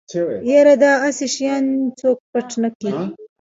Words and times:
يره 0.53 0.73
دا 0.83 0.91
اسې 1.07 1.25
چې 1.29 1.33
شيان 1.35 1.65
څوک 1.99 2.17
پټ 2.31 2.47
نکي. 2.61 2.89